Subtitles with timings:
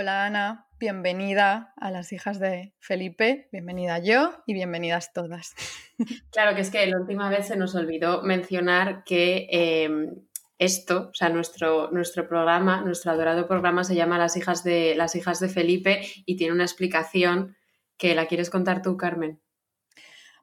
[0.00, 5.56] Hola Ana, bienvenida a las hijas de Felipe, bienvenida yo y bienvenidas todas.
[6.30, 10.14] Claro que es que la última vez se nos olvidó mencionar que em,
[10.56, 15.16] esto, o sea, nuestro, nuestro programa, nuestro adorado programa se llama Las hijas de, las
[15.16, 17.56] hijas de Felipe y tiene una explicación
[17.96, 19.40] que la quieres contar tú, Carmen.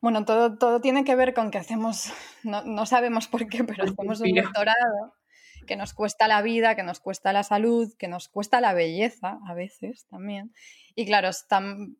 [0.02, 2.12] Bueno, todo, todo tiene que ver con que hacemos,
[2.44, 5.16] no, no sabemos por qué, pero hacemos un doctorado
[5.66, 9.40] que nos cuesta la vida, que nos cuesta la salud, que nos cuesta la belleza
[9.48, 10.54] a veces también.
[10.96, 11.30] Y claro,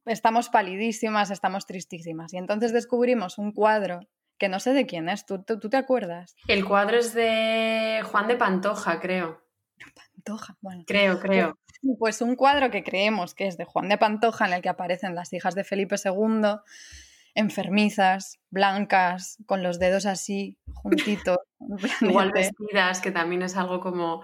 [0.06, 2.34] estamos palidísimas, estamos tristísimas.
[2.34, 4.02] Y entonces descubrimos un cuadro
[4.38, 6.36] que no sé de quién es, ¿Tú, tú, te acuerdas?
[6.48, 9.42] El cuadro es de Juan de Pantoja, creo.
[9.94, 10.84] Pantoja, bueno.
[10.86, 11.58] Creo, creo.
[11.82, 14.70] Pues, pues un cuadro que creemos que es de Juan de Pantoja, en el que
[14.70, 16.60] aparecen las hijas de Felipe II
[17.36, 21.38] enfermizas, blancas, con los dedos así juntitos.
[22.02, 24.24] Igual vestidas, que también es algo como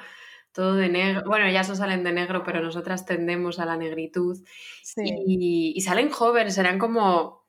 [0.53, 1.23] todo de negro.
[1.25, 4.39] Bueno, ellas no salen de negro, pero nosotras tendemos a la negritud.
[4.97, 7.45] Y, salen jóvenes, serán como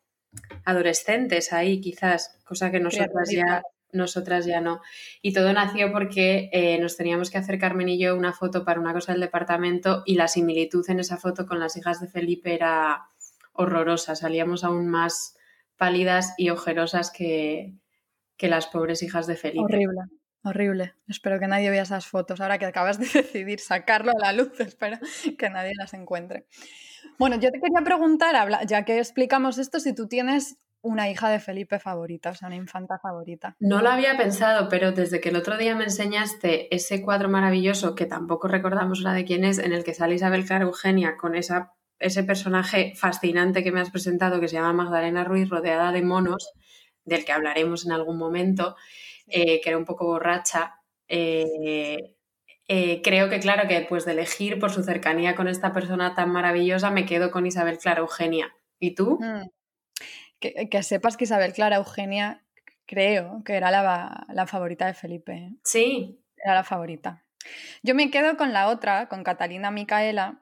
[0.64, 4.80] adolescentes ahí, quizás, cosa que nosotras ya, nosotras ya no.
[5.20, 8.80] Y todo nació porque eh, nos teníamos que hacer Carmen y yo una foto para
[8.80, 12.54] una cosa del departamento y la similitud en esa foto con las hijas de Felipe
[12.54, 13.06] era
[13.52, 14.16] horrorosa.
[14.16, 15.36] Salíamos aún más
[15.82, 17.74] pálidas y ojerosas que,
[18.36, 19.64] que las pobres hijas de Felipe.
[19.64, 20.02] Horrible,
[20.44, 20.94] horrible.
[21.08, 22.40] Espero que nadie vea esas fotos.
[22.40, 24.98] Ahora que acabas de decidir sacarlo a la luz, espero
[25.36, 26.46] que nadie las encuentre.
[27.18, 31.40] Bueno, yo te quería preguntar, ya que explicamos esto, si tú tienes una hija de
[31.40, 33.56] Felipe favorita, o sea, una infanta favorita.
[33.58, 37.96] No lo había pensado, pero desde que el otro día me enseñaste ese cuadro maravilloso,
[37.96, 41.34] que tampoco recordamos la de quién es, en el que sale Isabel Clara Eugenia con
[41.34, 41.72] esa
[42.02, 46.52] ese personaje fascinante que me has presentado, que se llama Magdalena Ruiz, rodeada de monos,
[47.04, 48.76] del que hablaremos en algún momento,
[49.28, 50.74] eh, que era un poco borracha.
[51.08, 52.16] Eh,
[52.68, 56.30] eh, creo que, claro, que pues de elegir por su cercanía con esta persona tan
[56.30, 58.52] maravillosa, me quedo con Isabel Clara Eugenia.
[58.78, 59.18] ¿Y tú?
[59.20, 59.48] Mm.
[60.40, 62.42] Que, sepas que Isabel Clara Eugenia,
[62.84, 65.52] creo que era la, la favorita de Felipe.
[65.62, 66.20] Sí.
[66.36, 67.24] Era la favorita.
[67.82, 70.41] Yo me quedo con la otra, con Catalina Micaela,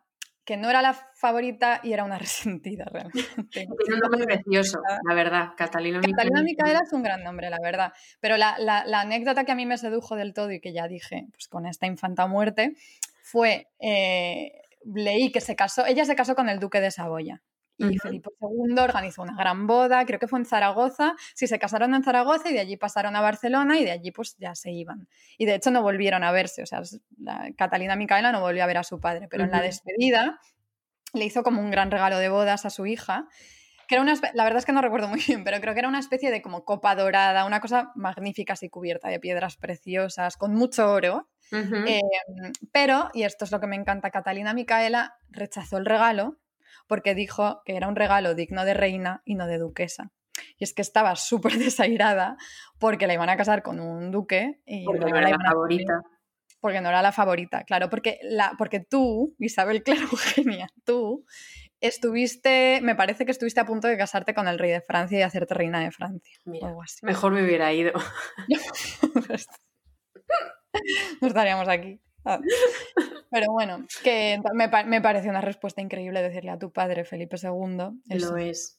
[0.50, 3.22] que no era la favorita y era una resentida realmente.
[3.52, 6.16] Tiene un nombre precioso, la verdad, Catalina Micaela.
[6.16, 7.92] Catalina Micaela es un gran nombre, la verdad.
[8.18, 8.56] Pero la,
[9.00, 11.86] anécdota que a mí me sedujo del todo y que ya dije, pues con esta
[11.86, 12.74] infanta muerte,
[13.22, 14.50] fue, eh,
[14.92, 17.42] leí que se casó, ella se casó con el duque de Saboya.
[17.88, 21.94] Y Felipe II organizó una gran boda, creo que fue en Zaragoza, sí, se casaron
[21.94, 25.08] en Zaragoza y de allí pasaron a Barcelona y de allí pues ya se iban.
[25.38, 26.82] Y de hecho no volvieron a verse, o sea,
[27.56, 30.40] Catalina Micaela no volvió a ver a su padre, pero en la despedida
[31.12, 33.26] le hizo como un gran regalo de bodas a su hija,
[33.88, 35.88] que era una, la verdad es que no recuerdo muy bien, pero creo que era
[35.88, 40.54] una especie de como copa dorada, una cosa magnífica así cubierta de piedras preciosas, con
[40.54, 41.28] mucho oro.
[41.52, 42.00] Em,
[42.70, 46.38] pero, y esto es lo que me encanta, Catalina Micaela rechazó el regalo
[46.90, 50.10] porque dijo que era un regalo digno de reina y no de duquesa.
[50.58, 52.36] Y es que estaba súper desairada
[52.80, 56.02] porque la iban a casar con un duque y porque no era la favorita.
[56.60, 61.24] Porque no era la favorita, claro, porque, la, porque tú, Isabel Clara Eugenia, tú
[61.80, 65.22] estuviste, me parece que estuviste a punto de casarte con el rey de Francia y
[65.22, 66.36] hacerte reina de Francia.
[67.06, 67.92] Mejor me hubiera ido.
[71.20, 72.00] no estaríamos aquí.
[72.24, 72.40] Ah.
[73.30, 78.00] Pero bueno, que me, me, parece una respuesta increíble decirle a tu padre, Felipe II.
[78.18, 78.78] Lo es.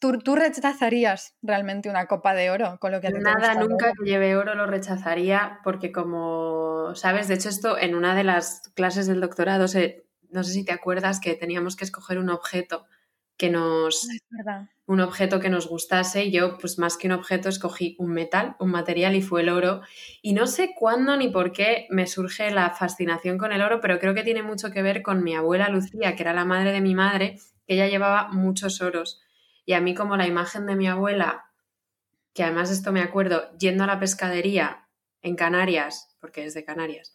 [0.00, 4.08] ¿Tú, ¿Tú, rechazarías realmente una copa de oro con lo que te Nada, nunca que
[4.08, 9.06] lleve oro lo rechazaría porque como sabes, de hecho esto en una de las clases
[9.06, 9.66] del doctorado,
[10.30, 12.86] no sé si te acuerdas que teníamos que escoger un objeto
[13.40, 14.06] que nos
[14.84, 16.26] un objeto que nos gustase.
[16.26, 19.48] Y yo pues más que un objeto escogí un metal, un material y fue el
[19.48, 19.80] oro.
[20.20, 23.98] Y no sé cuándo ni por qué me surge la fascinación con el oro, pero
[23.98, 26.82] creo que tiene mucho que ver con mi abuela Lucía, que era la madre de
[26.82, 29.22] mi madre, que ella llevaba muchos oros.
[29.64, 31.46] Y a mí como la imagen de mi abuela,
[32.34, 34.86] que además esto me acuerdo yendo a la pescadería
[35.22, 37.14] en Canarias, porque es de Canarias,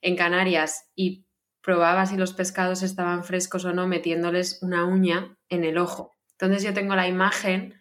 [0.00, 1.25] en Canarias y
[1.66, 6.14] probaba si los pescados estaban frescos o no metiéndoles una uña en el ojo.
[6.30, 7.74] Entonces yo tengo la imagen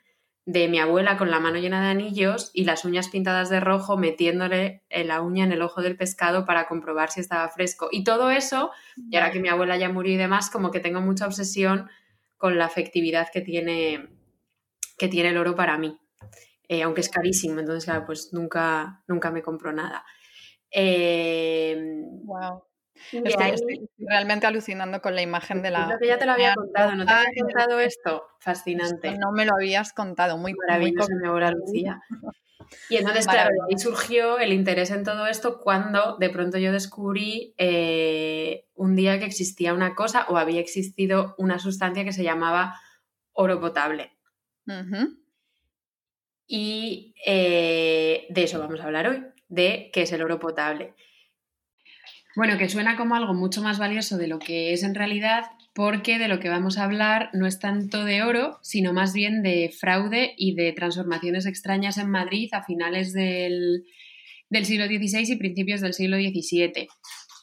[0.47, 3.95] de mi abuela con la mano llena de anillos y las uñas pintadas de rojo
[3.95, 7.87] metiéndole la uña en el ojo del pescado para comprobar si estaba fresco.
[7.91, 11.01] Y todo eso, y ahora que mi abuela ya murió y demás, como que tengo
[11.01, 11.87] mucha obsesión
[12.37, 14.09] con la afectividad que tiene,
[14.97, 15.95] que tiene el oro para mí.
[16.67, 20.03] Eh, aunque es carísimo, entonces claro, pues nunca, nunca me compro nada.
[20.73, 22.63] wow.
[23.11, 25.85] Estoy, realmente alucinando con la imagen de la.
[25.85, 28.23] Creo que ya te lo había contado, ¿no te había contado esto?
[28.39, 29.17] Fascinante.
[29.17, 32.01] No me lo habías contado, muy maravilloso, mi abuela Lucía.
[32.89, 37.53] Y entonces, claro, ahí surgió el interés en todo esto cuando de pronto yo descubrí
[37.57, 42.23] eh, un un día que existía una cosa o había existido una sustancia que se
[42.23, 42.79] llamaba
[43.33, 44.13] oro potable.
[46.47, 50.93] Y eh, de eso vamos a hablar hoy, de qué es el oro potable.
[52.35, 56.19] Bueno, que suena como algo mucho más valioso de lo que es en realidad, porque
[56.19, 59.73] de lo que vamos a hablar no es tanto de oro, sino más bien de
[59.77, 63.85] fraude y de transformaciones extrañas en Madrid a finales del,
[64.49, 66.87] del siglo XVI y principios del siglo XVII.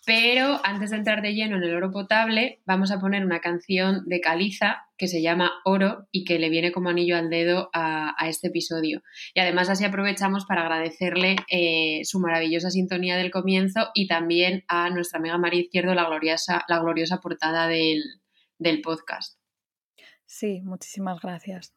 [0.04, 4.02] Pero antes de entrar de lleno en el oro potable, vamos a poner una canción
[4.06, 8.14] de Caliza que se llama Oro y que le viene como anillo al dedo a,
[8.26, 9.02] este episodio.
[9.34, 14.90] Y además así aprovechamos para agradecerle eh, su maravillosa sintonía del comienzo y también a
[14.90, 18.02] nuestra amiga María Izquierdo la gloriosa, la gloriosa portada del,
[18.58, 19.38] del podcast.
[20.26, 21.74] Sí, muchísimas gracias.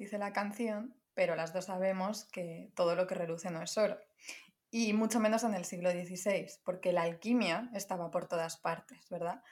[0.00, 3.98] Dice la canción, pero las dos sabemos que todo lo que reluce no es oro.
[4.72, 9.42] y mucho menos en el siglo XVI, porque la alquimia estaba por todas partes, ¿verdad?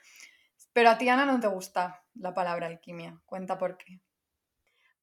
[0.71, 3.19] Pero a ti, Ana, no te gusta la palabra alquimia.
[3.25, 3.99] Cuenta por qué.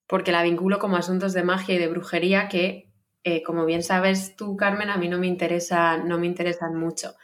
[0.06, 2.90] Porque la vinculo como asuntos de magia y de brujería que,
[3.24, 7.14] eh, como bien sabes tú, Carmen, a mí no me, interesa, no me interesan mucho.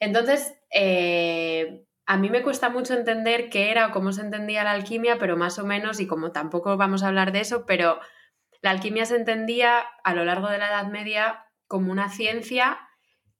[0.00, 4.72] Entonces, eh, a mí me cuesta mucho entender qué era o cómo se entendía la
[4.72, 8.00] alquimia, pero más o menos, y como tampoco vamos a hablar de eso, pero
[8.60, 12.78] la alquimia se entendía a lo largo de la Edad Media como una ciencia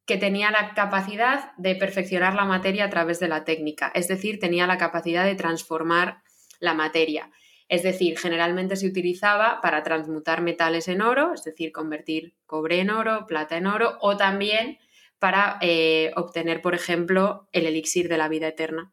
[0.07, 4.39] que tenía la capacidad de perfeccionar la materia a través de la técnica, es decir,
[4.41, 6.23] tenía la capacidad de transformar
[6.61, 7.31] la materia.
[7.69, 12.91] Es decir, generalmente se utilizaba para transmutar metales en oro, es decir, convertir cobre en
[12.91, 14.79] oro, plata en oro, o también
[15.23, 18.93] para eh, obtener, por ejemplo, el elixir de la vida eterna.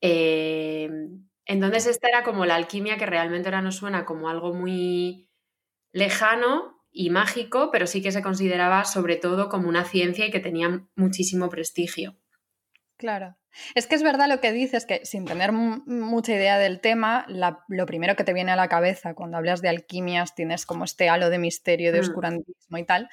[0.00, 0.90] Eh,
[1.44, 5.30] entonces, esta era como la alquimia que realmente ahora nos suena como algo muy
[5.92, 10.40] lejano y mágico, pero sí que se consideraba sobre todo como una ciencia y que
[10.40, 12.18] tenía muchísimo prestigio.
[12.96, 13.36] Claro.
[13.76, 17.86] Es que es verdad lo que dices, que sin tener mucha idea del tema, lo
[17.86, 21.30] primero que te viene a la cabeza cuando hablas de alquimias tienes como este halo
[21.30, 22.02] de misterio, de mm.
[22.02, 23.08] oscurantismo y tal,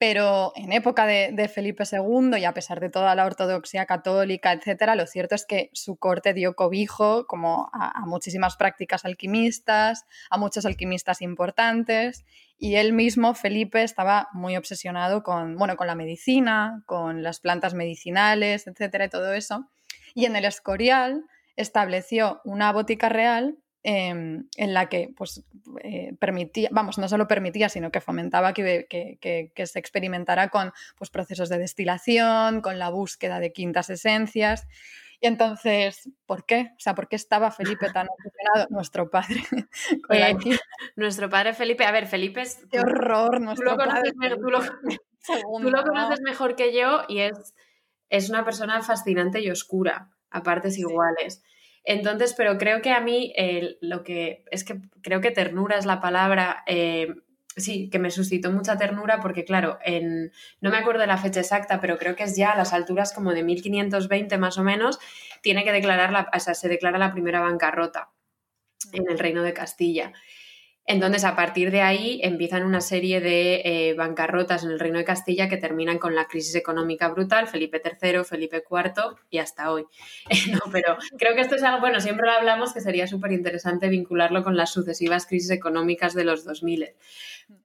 [0.00, 4.94] pero en época de, Felipe II y a pesar de toda la ortodoxia católica, etcétera,
[4.94, 10.64] lo cierto es que su corte dio cobijo como a, muchísimas prácticas alquimistas, a muchos
[10.64, 12.24] alquimistas importantes
[12.56, 17.74] y él mismo, Felipe, estaba muy obsesionado con, bueno, con la medicina, con las plantas
[17.74, 19.68] medicinales, etcétera, y todo eso.
[20.14, 21.26] Y en el Escorial
[21.56, 25.42] estableció una botica real Em, en la que pues,
[25.82, 31.08] eh, permitía, vamos, no solo permitía, sino que fomentaba que, que, se experimentara con pues,
[31.08, 34.66] procesos de destilación, con la búsqueda de quintas esencias.
[35.18, 36.72] Y entonces, ¿por qué?
[36.76, 38.66] O sea, ¿por qué estaba Felipe tan obsesionado?
[38.70, 39.42] Nuestro padre.
[40.10, 40.36] Eh,
[40.96, 42.64] nuestro padre Felipe, a ver, Felipe es...
[42.70, 43.40] ¡Qué horror!
[43.40, 47.54] Nuestro tú lo conoces, tú lo, conoces mejor que yo y es,
[48.08, 51.42] es una persona fascinante y oscura, a partes iguales.
[51.84, 53.32] Entonces, pero creo que a mí
[53.80, 56.62] lo que es que creo que ternura es la palabra.
[56.66, 57.14] Eh,
[57.56, 61.40] sí, que me suscitó mucha ternura porque, claro, en, no me acuerdo de la fecha
[61.40, 64.98] exacta, pero creo que es ya a las alturas como de 1520 más o menos,
[65.42, 68.10] tiene que declarar la, o sea, se declara la primera bancarrota
[68.92, 70.12] en el Reino de Castilla.
[70.90, 75.04] Entonces, a partir de ahí empiezan una serie de eh, bancarrotas en el Reino de
[75.04, 79.86] Castilla que terminan con la crisis económica brutal, Felipe III, Felipe IV y hasta hoy.
[80.50, 83.88] no, pero creo que esto es algo, bueno, siempre lo hablamos que sería súper interesante
[83.88, 86.88] vincularlo con las sucesivas crisis económicas de los 2000.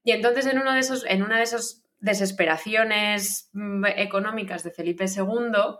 [0.03, 5.05] Y entonces, en, uno de esos, en una de esas desesperaciones mm, económicas de Felipe
[5.05, 5.79] II,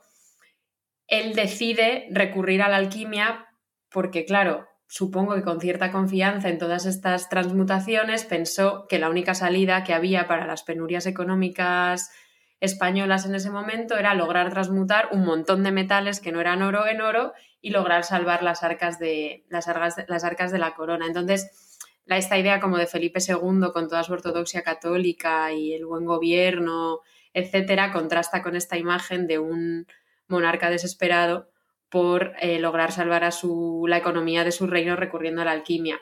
[1.05, 3.45] él decide recurrir a la alquimia
[3.91, 9.33] porque, claro, supongo que con cierta confianza en todas estas transmutaciones, pensó que la única
[9.33, 12.11] salida que había para las penurias económicas
[12.59, 16.87] españolas en ese momento era lograr transmutar un montón de metales que no eran oro
[16.87, 21.05] en oro y lograr salvar las arcas de, las arcas, las arcas de la corona.
[21.07, 26.05] Entonces, esta idea como de Felipe II con toda su ortodoxia católica y el buen
[26.05, 26.99] gobierno,
[27.33, 29.87] etcétera, contrasta con esta imagen de un
[30.27, 31.49] monarca desesperado
[31.95, 36.01] por eh, lograr salvar a su, la economía de su reino recurriendo a la alquimia.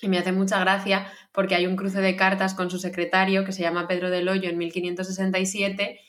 [0.00, 3.52] Y me hace mucha gracia porque hay un cruce de cartas con su secretario que
[3.52, 6.00] se llama Pedro del Hoyo en 1567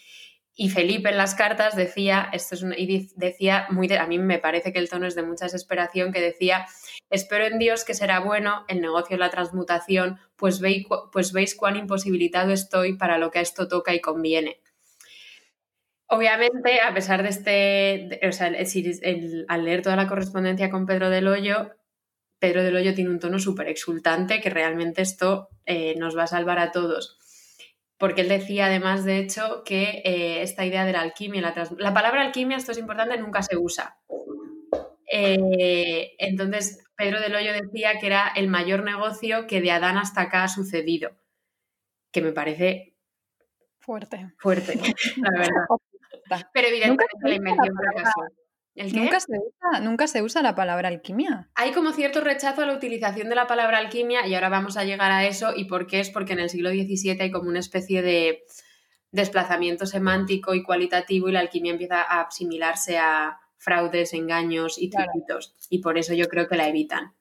[0.56, 4.72] y Felipe en las cartas decía, esto es y decía muy a mí me parece
[4.72, 6.66] que el tono es de mucha desesperación, que decía,
[7.10, 10.62] espero en Dios que será bueno el negocio de la transmutación, pues
[11.12, 14.62] pues veis cuán imposibilitado estoy para lo que a esto toca y conviene.
[16.12, 18.48] Obviamente, a pesar de este, o sea,
[19.48, 21.72] al leer toda la correspondencia con Pedro del Hoyo,
[22.40, 26.28] Pedro del Hoyo tiene un tono súper exultante que realmente esto eh, nos va a
[26.28, 27.20] salvar a todos.
[28.00, 31.94] Porque él decía además, de hecho, que eh, esta idea de la alquimia, la, la,
[31.94, 34.00] palabra alquimia, esto es importante, nunca se usa.
[35.12, 40.22] Eh, entonces, Pedro del Hoyo decía que era el mayor negocio que de Adán hasta
[40.22, 41.12] acá ha sucedido,
[42.12, 42.96] que me parece
[43.80, 44.34] fuerte.
[44.40, 44.80] Fuerte,
[45.18, 45.66] la verdad.
[46.54, 47.76] Pero evidentemente la invención
[48.76, 51.50] Nunca se, usa, nunca se usa la palabra alquimia.
[51.56, 54.86] Hay como cierto rechazo a la utilización de la palabra alquimia y ahora vamos a
[54.86, 55.54] llegar a eso.
[55.56, 56.10] ¿Y por qué es?
[56.10, 58.46] Porque en el siglo XVII hay como una especie de
[59.12, 65.56] desplazamiento semántico y cualitativo y la alquimia empieza a asimilarse a fraudes, engaños y truquitos.
[65.70, 67.14] Y por eso yo creo que la evitan.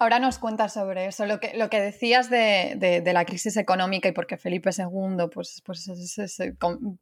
[0.00, 4.12] Ahora nos cuentas sobre eso, lo que, lo que decías de, la crisis económica y
[4.12, 5.90] porque Felipe II pues, pues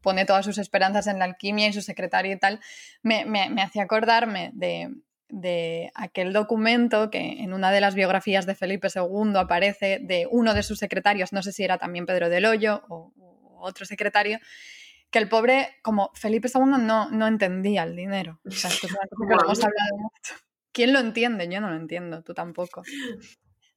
[0.01, 2.59] pone todas sus esperanzas en la alquimia y su secretario y tal,
[3.03, 8.89] me, me, hacía acordarme de, aquel documento que en una de las biografías de Felipe
[8.95, 12.83] II aparece de uno de sus secretarios, no sé si era también Pedro del Hoyo
[12.89, 13.13] o,
[13.59, 14.39] otro secretario,
[15.11, 18.41] que el pobre, como Felipe II, no, no entendía el dinero.
[18.47, 20.46] O sea, esto es una cosa que hemos hablado mucho.
[20.77, 21.49] ¿Quién lo entiende?
[21.49, 22.83] Yo no lo entiendo, tú tampoco.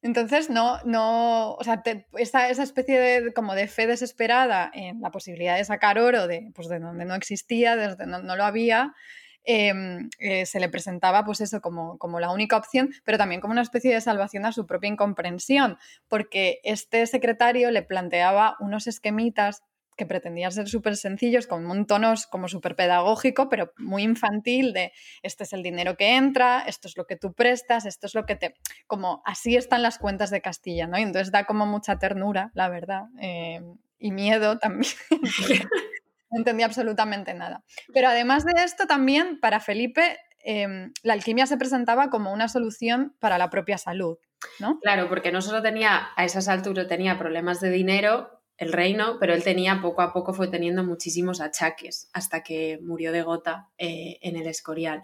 [0.01, 1.81] Entonces, no, no, o sea,
[2.17, 6.67] esa, especie de, como de fe desesperada en la posibilidad de sacar oro de, pues
[6.67, 8.95] de donde no existía, desde no, no lo había,
[9.45, 13.53] em, eh, se le presentaba pues eso como, como la única opción, pero también como
[13.53, 15.77] una especie de salvación a su propia incomprensión,
[16.09, 19.63] porque este secretario le planteaba unos esquemitas
[19.99, 24.93] que pretendían ser súper sencillos, con un tono como súper pedagógico, pero muy infantil, de
[25.21, 28.25] este es el dinero que entra, esto es lo que tú prestas, esto es lo
[28.25, 28.55] que te...
[28.87, 30.97] como así están las cuentas de Castilla, ¿no?
[30.97, 33.61] Y entonces da como mucha ternura, la verdad, eh,
[33.99, 34.93] y miedo también.
[36.31, 37.65] no entendía absolutamente nada.
[37.93, 43.13] Pero además de esto, también para Felipe, em, la alquimia se presentaba como una solución
[43.19, 44.17] para la propia salud,
[44.59, 44.79] ¿no?
[44.79, 49.33] Claro, porque no solo tenía, a esas alturas tenía problemas de dinero, el reino, pero
[49.33, 54.19] él tenía poco a poco fue teniendo muchísimos achaques hasta que murió de gota eh,
[54.21, 55.03] en el Escorial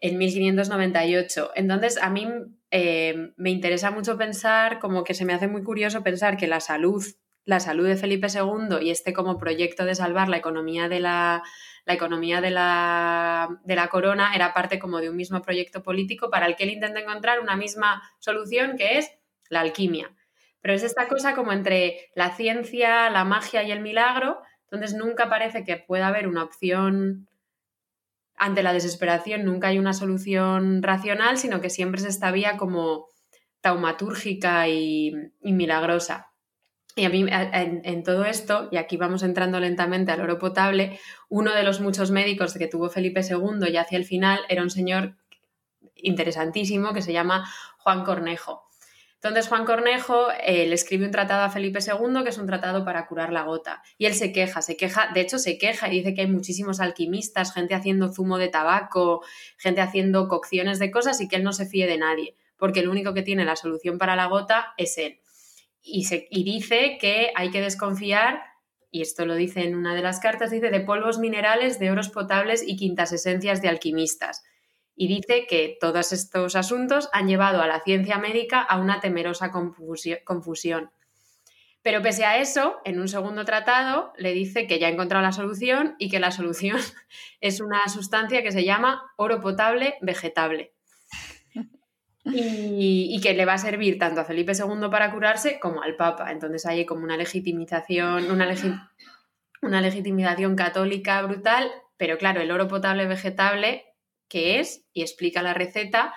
[0.00, 1.50] en 1598.
[1.54, 2.26] Entonces, a mí
[2.70, 6.60] eh, me interesa mucho pensar, como que se me hace muy curioso pensar que la
[6.60, 7.04] salud,
[7.44, 11.42] la salud de Felipe II y este como proyecto de salvar la economía de la,
[11.84, 16.30] la economía de la, de la corona era parte como de un mismo proyecto político
[16.30, 19.10] para el que él intenta encontrar una misma solución que es
[19.50, 20.15] la alquimia.
[20.66, 25.28] Pero es esta cosa como entre la ciencia, la magia y el milagro, entonces nunca
[25.28, 27.28] parece que pueda haber una opción
[28.34, 33.06] ante la desesperación, nunca hay una solución racional, sino que siempre se está vía como
[33.60, 36.32] taumatúrgica y, milagrosa.
[36.96, 40.98] Y a mí, en, en, todo esto, y aquí vamos entrando lentamente al oro potable,
[41.28, 44.70] uno de los muchos médicos que tuvo Felipe II y hacia el final era un
[44.70, 45.14] señor
[45.94, 47.48] interesantísimo que se llama
[47.78, 48.65] Juan Cornejo.
[49.16, 52.84] Entonces Juan Cornejo eh, le escribe un tratado a Felipe II, que es un tratado
[52.84, 53.82] para curar la gota.
[53.96, 56.80] Y él se queja, se queja, de hecho se queja y dice que hay muchísimos
[56.80, 59.24] alquimistas, gente haciendo zumo de tabaco,
[59.56, 62.88] gente haciendo cocciones de cosas y que él no se fíe de nadie, porque el
[62.88, 65.20] único que tiene la solución para la gota es él.
[65.82, 68.42] Y, se, y dice que hay que desconfiar
[68.90, 72.08] y esto lo dice en una de las cartas, dice de polvos minerales, de oros
[72.08, 74.42] potables y quintas esencias de alquimistas
[74.96, 79.52] y dice que todos estos asuntos han llevado a la ciencia médica a una temerosa
[79.52, 80.90] confusión.
[81.82, 85.30] Pero pese a eso, en un segundo tratado le dice que ya ha encontrado la
[85.30, 86.80] solución y que la solución
[87.40, 90.72] es una sustancia que se llama oro potable vegetable.
[92.24, 96.32] Y, que le va a servir tanto a Felipe II para curarse como al Papa.
[96.32, 98.52] Entonces hay como una legitimización, una,
[99.62, 103.84] una legitimización católica brutal, pero claro, el oro potable vegetable
[104.28, 106.14] qué es y explica la receta.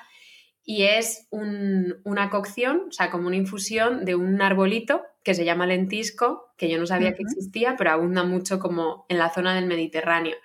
[0.64, 5.66] Y es una cocción, o sea, como una infusión de un arbolito que se llama
[5.66, 9.66] lentisco, que yo no sabía que existía, pero abunda mucho como en la zona del
[9.66, 10.36] Mediterráneo.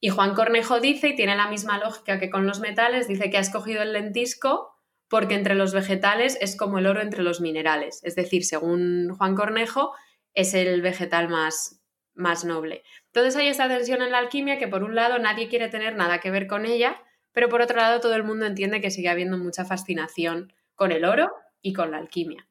[0.00, 3.36] Y Juan Cornejo dice, y tiene la misma lógica que con los metales, dice que
[3.36, 4.72] ha escogido el lentisco
[5.08, 8.00] porque entre los vegetales es como el oro entre los minerales.
[8.02, 9.92] Es decir, según Juan Cornejo,
[10.34, 11.82] es el vegetal más,
[12.14, 12.82] más noble.
[13.14, 16.18] Entonces hay esta tensión en la alquimia que por un lado nadie quiere tener nada
[16.18, 16.96] que ver con ella,
[17.32, 21.04] pero por otro lado todo el mundo entiende que sigue habiendo mucha fascinación con el
[21.04, 22.48] oro y con la alquimia.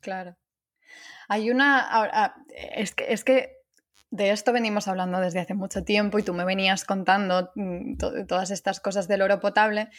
[0.00, 0.38] Claro.
[1.28, 2.34] Hay una...
[2.54, 3.58] es que, es que
[4.10, 8.50] de esto venimos hablando desde hace mucho tiempo y tú me venías contando mm, todas
[8.50, 9.90] estas cosas del oro potable.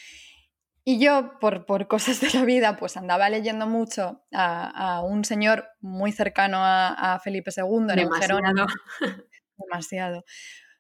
[0.84, 5.68] Y yo, por, por, cosas de la vida, pues andaba leyendo mucho a, un señor
[5.82, 8.66] muy cercano a, Felipe II, un jerónimo.
[9.58, 10.24] Demasiado.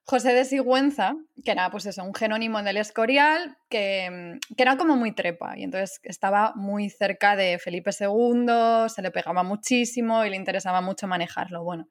[0.05, 4.97] José de Sigüenza, que era pues eso, un genónimo del Escorial, que, que, era como
[4.97, 10.29] muy trepa, y entonces estaba muy cerca de Felipe II, se le pegaba muchísimo y
[10.29, 11.63] le interesaba mucho manejarlo.
[11.63, 11.87] Bueno,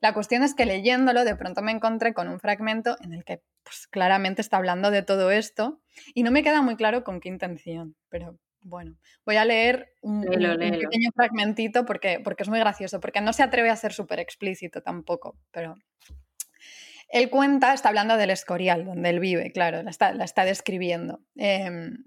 [0.00, 3.40] la cuestión es que leyéndolo de pronto me encontré con un fragmento en el que
[3.62, 5.80] pues, claramente está hablando de todo esto
[6.14, 10.22] y no me queda muy claro con qué intención, pero bueno, voy a leer un,
[10.22, 14.82] pequeño fragmentito porque, porque es muy gracioso, porque no se atreve a ser súper explícito
[14.82, 15.76] tampoco, pero
[17.08, 21.20] él cuenta, está hablando del Escorial, donde él vive, claro, la está, describiendo.
[21.36, 22.04] Em,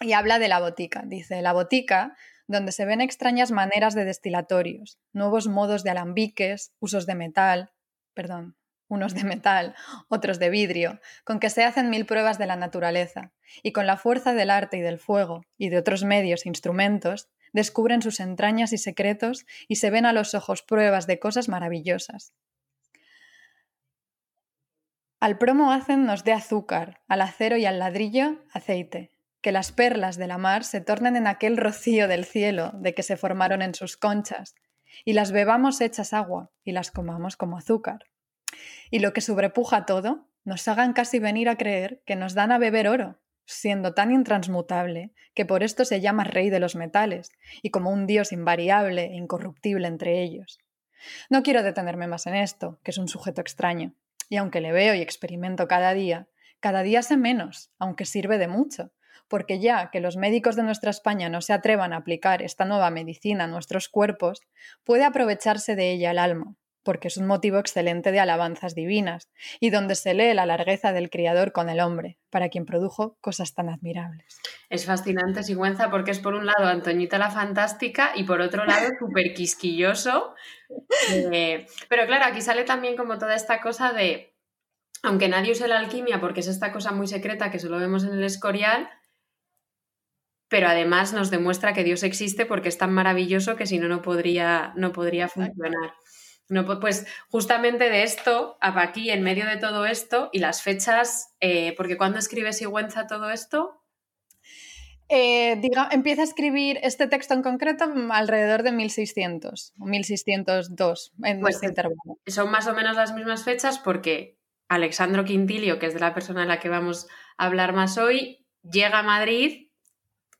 [0.00, 1.02] y habla de la botica.
[1.04, 7.04] Dice, la botica donde se ven extrañas maneras de destilatorios, nuevos modos de alambiques, usos
[7.04, 7.72] de metal,
[8.14, 8.56] perdón,
[8.88, 9.74] unos de metal,
[10.08, 13.96] otros de vidrio, con que se hacen mil pruebas de la naturaleza, y con la
[13.96, 18.72] fuerza del arte y del fuego, y de otros medios e instrumentos, descubren sus entrañas
[18.72, 22.32] y secretos y se ven a los ojos pruebas de cosas maravillosas.
[25.20, 30.16] Al promo hacen nos de azúcar, al acero y al ladrillo aceite, que las perlas
[30.16, 33.74] de la mar se tornen en aquel rocío del cielo de que se formaron en
[33.74, 34.54] sus conchas,
[35.04, 38.06] y las bebamos hechas agua y las comamos como azúcar.
[38.90, 42.58] Y lo que sobrepuja todo, nos hagan casi venir a creer que nos dan a
[42.58, 47.30] beber oro, siendo tan intransmutable que por esto se llama rey de los metales
[47.62, 50.58] y como un dios invariable e incorruptible entre ellos.
[51.30, 53.94] No quiero detenerme más en esto, que es un sujeto extraño,
[54.28, 56.28] y aunque le veo y experimento cada día,
[56.60, 58.92] cada día sé menos, aunque sirve de mucho,
[59.28, 62.90] porque ya que los médicos de nuestra España no se atrevan a aplicar esta nueva
[62.90, 64.40] medicina a nuestros cuerpos,
[64.84, 66.54] puede aprovecharse de ella el alma,
[66.88, 69.28] porque es un motivo excelente de alabanzas divinas,
[69.60, 73.52] y donde se lee la largueza del Criador con el hombre, para quien produjo cosas
[73.52, 74.40] tan admirables.
[74.70, 78.88] Es fascinante, Sigüenza, porque es por un lado Antoñita la Fantástica y por otro lado
[78.98, 80.34] súper quisquilloso.
[81.10, 84.34] Eh, pero claro, aquí sale también como toda esta cosa de,
[85.02, 88.14] aunque nadie use la alquimia porque es esta cosa muy secreta que solo vemos en
[88.14, 88.88] el Escorial,
[90.48, 94.00] pero además nos demuestra que Dios existe porque es tan maravilloso que si no, no
[94.00, 95.92] podría, no podría funcionar.
[96.48, 101.74] No, pues justamente de esto, aquí en medio de todo esto y las fechas, eh,
[101.76, 103.82] porque cuando escribe Sigüenza todo esto?
[105.10, 111.40] Eh, diga, empieza a escribir este texto en concreto alrededor de 1600 o 1602 en
[111.40, 112.18] pues, este intervalo.
[112.26, 116.42] Son más o menos las mismas fechas porque Alexandro Quintilio, que es de la persona
[116.42, 117.08] en la que vamos
[117.38, 119.68] a hablar más hoy, llega a Madrid,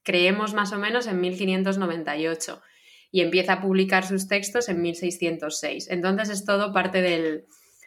[0.03, 2.63] creemos más o menos en 1598
[3.11, 5.89] y empieza a publicar sus textos en 1606.
[5.91, 7.47] Entonces es todo parte del,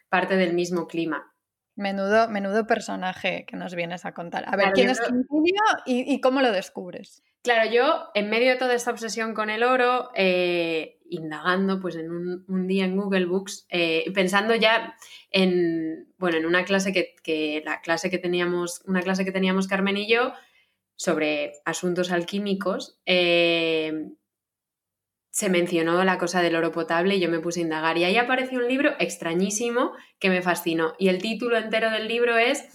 [0.10, 1.31] parte del mismo clima.
[1.75, 4.43] Menudo, menudo personaje que nos vienes a contar.
[4.47, 7.23] A ver, ¿quién es Quintilio y, cómo lo descubres?
[7.43, 12.12] Claro, yo en medio de toda esta obsesión con el oro, eh, indagando pues en
[12.12, 14.95] un, día en Google Books, eh, pensando ya
[15.31, 19.97] en, bueno, en una clase que, la clase que teníamos, una clase que teníamos Carmen
[19.97, 20.34] y yo
[20.97, 24.12] sobre asuntos alquímicos, eh,
[25.32, 27.98] se mencionó la cosa del oro potable y yo me puse a indagar.
[27.98, 30.94] Y ahí apareció un libro extrañísimo que me fascinó.
[31.00, 32.65] Y el título entero del libro es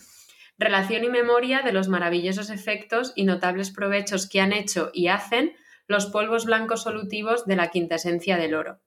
[0.58, 5.54] Relación y memoria de los maravillosos efectos y notables provechos que han hecho y hacen
[5.86, 8.80] los polvos blancos solutivos de la quinta esencia del oro.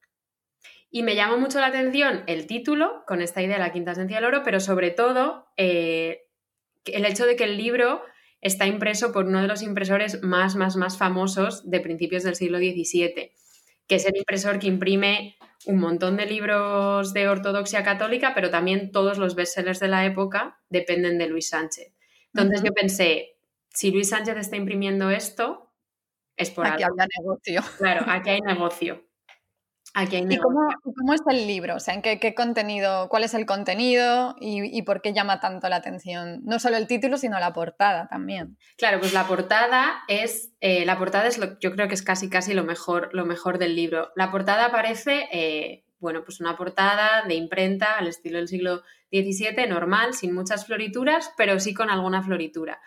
[0.90, 4.18] Y me llamó mucho la atención el título, con esta idea de la quinta esencia
[4.18, 6.24] del oro, pero sobre todo eh,
[6.86, 8.02] el hecho de que el libro
[8.42, 12.58] está impreso por uno de los impresores más, más, más famosos de principios del siglo
[12.58, 13.32] XVII
[13.90, 18.92] que es el impresor que imprime un montón de libros de ortodoxia católica, pero también
[18.92, 21.94] todos los bestsellers de la época dependen de Luis Sánchez.
[22.32, 25.74] Entonces yo pensé, si Luis Sánchez está imprimiendo esto,
[26.38, 26.96] es por aquí algo.
[27.00, 27.64] Aquí negocio.
[27.80, 29.09] Claro, aquí hay negocio.
[29.96, 31.76] ¿Y cómo, cómo, es el libro?
[31.76, 35.78] O sea, ¿en qué, contenido, cuál es el contenido y, por qué llama tanto la
[35.78, 36.42] atención?
[36.44, 38.58] No solo el título, sino la portada también.
[38.78, 42.30] Claro, pues la portada es, eh, la portada es lo, yo creo que es casi
[42.30, 44.12] casi lo mejor, lo mejor del libro.
[44.16, 49.68] La portada aparece, eh, bueno, pues una portada de imprenta al estilo del siglo XVII,
[49.68, 52.80] normal, sin muchas florituras, pero sí con alguna floritura.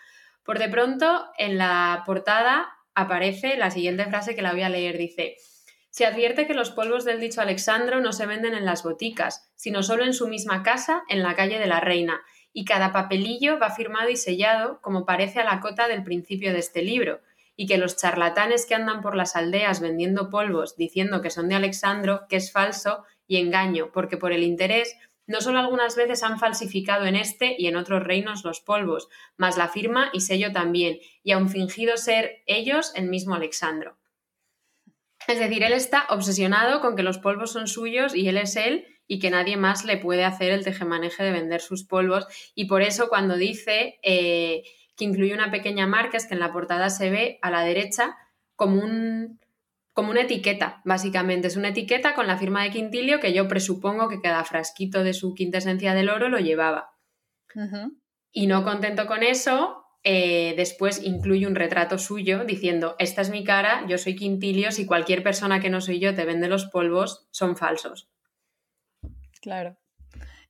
[0.43, 4.97] Por de pronto, en la portada aparece la siguiente frase que la voy a leer,
[4.97, 5.35] dice
[5.93, 9.83] se advierte que los polvos del dicho Alexandro no se venden en las boticas, sino
[9.83, 13.69] solo en su misma casa, en la calle de la Reina, y cada papelillo va
[13.69, 17.21] firmado y sellado, como parece a la cota del principio de este libro,
[17.55, 21.55] y que los charlatanes que andan por las aldeas vendiendo polvos diciendo que son de
[21.55, 26.39] Alexandro, que es falso y engaño, porque por el interés no solo algunas veces han
[26.39, 30.97] falsificado en este y en otros reinos los polvos, mas la firma y sello también,
[31.21, 33.99] y aun fingido ser ellos el mismo Alexandro.
[35.27, 38.85] Es decir, él está obsesionado con que los polvos son suyos y él es él
[39.07, 42.27] y que nadie más le puede hacer el tejemaneje de vender sus polvos.
[42.55, 44.63] Y por eso cuando dice eh,
[44.95, 48.15] que incluye una pequeña marca, es que en la portada se ve a la derecha
[48.55, 49.39] como, un,
[49.93, 51.47] como una etiqueta, básicamente.
[51.47, 55.13] Es una etiqueta con la firma de Quintilio que yo presupongo que cada frasquito de
[55.13, 56.91] su quinta esencia del oro lo llevaba.
[58.31, 63.43] Y no contento con eso, eh, después incluye un retrato suyo diciendo, esta es mi
[63.43, 67.27] cara, yo soy Quintilio, si cualquier persona que no soy yo te vende los polvos,
[67.31, 68.09] son falsos.
[69.41, 69.77] Claro.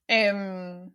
[0.08, 0.92] Em,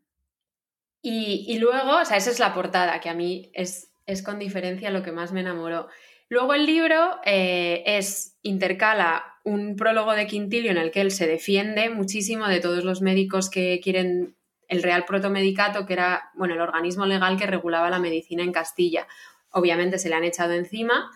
[1.03, 4.91] y, luego, o sea, esa es la portada, que a mí es, es con diferencia
[4.91, 5.89] lo que más me enamoró.
[6.29, 11.27] Luego el libro eh, es, intercala un prólogo de Quintilio en el que él se
[11.27, 14.37] defiende muchísimo de todos los médicos que quieren
[14.69, 19.07] el Real Protomedicato, que era bueno, el organismo legal que regulaba la medicina en Castilla.
[19.51, 21.11] Obviamente se le han echado encima.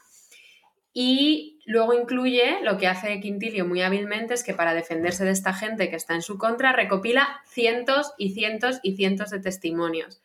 [0.95, 5.55] Y luego incluye lo que hace Quintilio muy hábilmente es que para defenderse de esta
[5.55, 10.23] gente que está en su contra recopila cientos y cientos y cientos de testimonios.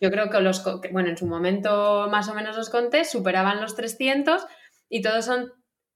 [0.00, 3.76] Yo creo que los, bueno, en su momento más o menos los conté, superaban los
[3.76, 4.44] 300
[4.88, 5.52] y todos son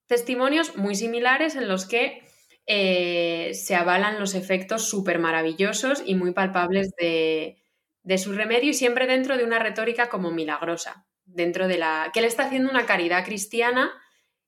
[0.07, 2.23] testimonios muy similares en los que
[2.67, 7.63] eh, se avalan los efectos súper maravillosos y muy palpables de,
[8.03, 12.21] de su remedio y siempre dentro de una retórica como milagrosa, dentro de la que
[12.21, 13.93] él está haciendo una caridad cristiana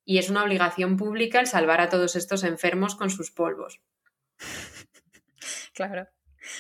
[0.05, 3.81] y es una obligación pública el salvar a todos estos enfermos con sus polvos.
[5.75, 6.09] Claro.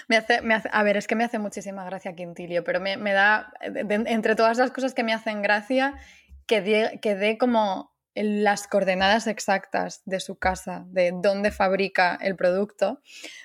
[0.06, 0.40] Me hace,
[0.70, 4.58] a ver, es que me hace muchísima gracia Quintilio, pero me, me da, entre todas
[4.58, 5.94] las cosas que me hacen gracia,
[6.46, 13.00] que que dé como las coordenadas exactas de su casa, de dónde fabrica el producto,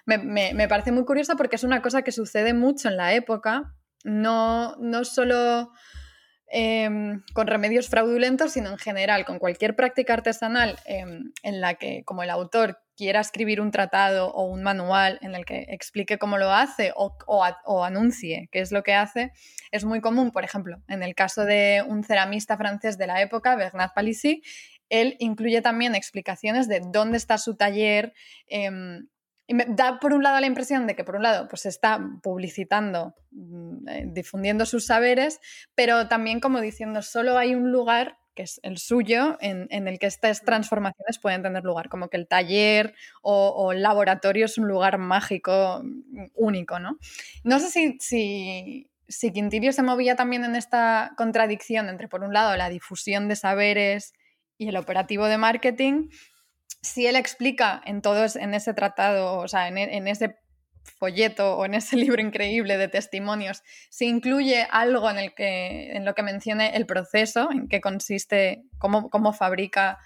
[0.06, 3.13] me, me, me, parece muy curioso porque es una cosa que sucede mucho en la
[3.13, 5.71] época, no, no solo
[6.55, 6.87] eh,
[7.33, 11.03] con remedios fraudulentos, sino en general, con cualquier práctica artesanal eh,
[11.41, 15.45] en la que, como el autor quiera escribir un tratado o un manual en el
[15.45, 19.31] que explique cómo lo hace o, anuncie qué es lo que hace,
[19.71, 23.55] es muy común, por ejemplo, en el caso de un ceramista francés de la época,
[23.55, 24.43] Bernard Palissy,
[24.89, 28.13] él incluye también explicaciones de dónde está su taller.
[28.45, 28.69] Eh,
[29.47, 31.99] y me da por un lado la impresión de que por un lado pues está
[32.21, 35.39] publicitando, mm, eh, difundiendo sus saberes,
[35.75, 39.99] pero también como diciendo solo hay un lugar que es el suyo, en, en, el
[39.99, 44.58] que estas transformaciones pueden tener lugar, como que el taller o, o, el laboratorio es
[44.58, 46.97] un lugar mágico mm, único, ¿no?
[47.43, 52.34] No sé si, si, si Quintilio se movía también en esta contradicción entre, por un
[52.34, 54.13] lado, la difusión de saberes
[54.58, 56.10] y el operativo de marketing,
[56.83, 60.35] si él explica en todos, en ese tratado, o sea, en, en ese
[60.83, 66.05] folleto o en ese libro increíble de testimonios, si incluye algo en, el que, en
[66.05, 69.97] lo que mencione el proceso, en qué consiste, cómo, cómo fabrica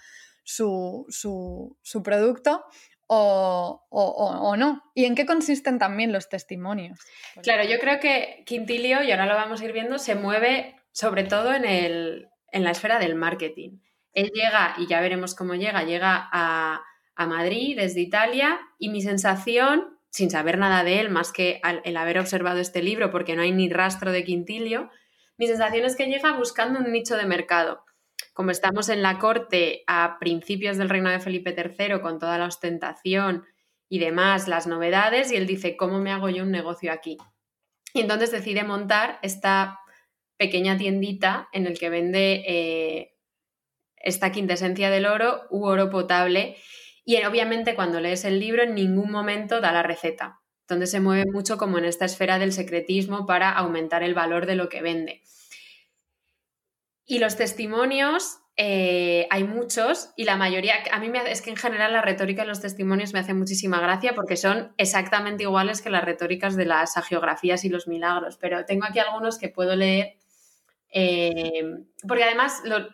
[0.44, 2.64] su, su, su producto,
[3.10, 4.84] o, o, o, no.
[4.94, 7.00] ¿Y en qué consisten también los testimonios?
[7.42, 11.24] Claro, yo creo que Quintilio, y ahora lo vamos a ir viendo, se mueve sobre
[11.24, 13.80] todo en, el, en la esfera del marketing.
[14.18, 16.84] Él llega, y ya veremos cómo llega, llega a,
[17.20, 22.18] Madrid desde Italia, y mi sensación sin saber nada de él, más que el haber
[22.18, 24.90] observado este libro, porque no hay ni rastro de Quintilio,
[25.38, 27.86] mi sensación es que llega buscando un nicho de mercado.
[28.34, 32.46] Como estamos en la corte a principios del reino de Felipe III, con toda la
[32.46, 33.46] ostentación
[33.88, 37.18] y demás, las novedades, y él dice, ¿cómo me hago yo un negocio aquí?
[37.94, 39.80] Y entonces decide montar esta
[40.38, 43.17] pequeña tiendita en el que vende eh,
[44.02, 46.58] esta quintesencia del oro u oro potable
[47.10, 51.24] y obviamente cuando lees el libro en ningún momento da la receta, donde se mueve
[51.32, 55.22] mucho como en esta esfera del secretismo para aumentar el valor de lo que vende.
[57.06, 61.56] Y los testimonios, eh, hay muchos y la mayoría, a mí me, es que en
[61.56, 65.90] general la retórica de los testimonios me hace muchísima gracia porque son exactamente iguales que
[65.90, 70.18] las retóricas de las agiografías y los milagros, pero tengo aquí algunos que puedo leer,
[70.90, 72.86] eh, porque además lo,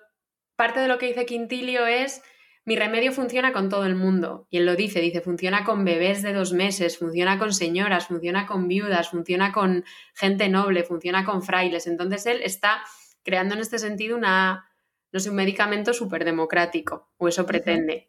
[0.55, 2.21] parte de lo que dice Quintilio es
[2.65, 4.47] mi remedio funciona con todo el mundo.
[4.49, 8.45] Y él lo dice, dice, funciona con bebés de dos meses, funciona con señoras, funciona
[8.45, 11.87] con viudas, funciona con gente noble, funciona con frailes.
[11.87, 12.83] Entonces él está
[13.23, 14.69] creando en este sentido una,
[15.11, 18.07] no sé, un medicamento súper democrático, o eso pretende.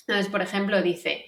[0.00, 1.26] Entonces, por ejemplo, dice,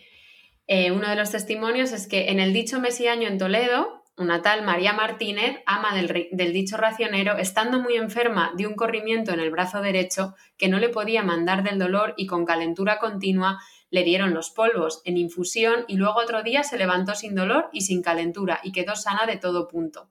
[0.67, 4.65] eh, uno de los testimonios es que en el dicho mesiaño en Toledo, una tal
[4.65, 9.51] María Martínez, ama del, del, dicho racionero, estando muy enferma de un corrimiento en el
[9.51, 14.35] brazo derecho que no le podía mandar del dolor y con calentura continua, le dieron
[14.35, 18.61] los polvos en infusión y luego otro día se levantó sin dolor y sin calentura
[18.63, 20.11] y quedó sana de todo punto.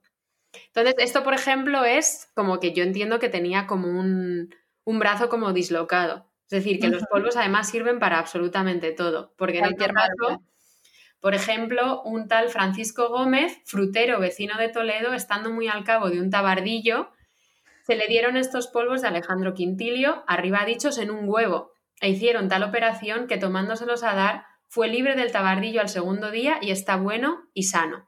[0.66, 5.28] Entonces, esto, por ejemplo, es como que yo entiendo que tenía como un, un brazo
[5.28, 6.30] como dislocado.
[6.48, 6.94] Es decir, que uh -huh.
[6.94, 10.42] los polvos además sirven para absolutamente todo, porque en otro caso
[11.24, 16.20] por ejemplo, un tal Francisco Gómez, frutero vecino de Toledo, estando muy al cabo de
[16.20, 17.12] un tabardillo,
[17.86, 22.50] se le dieron estos polvos de Alejandro Quintilio, arriba dichos, en un huevo, e hicieron
[22.50, 26.96] tal operación que tomándoselos a dar, fue libre del tabardillo al segundo día y está
[26.96, 28.06] bueno y sano.